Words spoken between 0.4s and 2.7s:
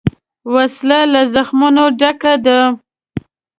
وسله له زخمونو ډکه ده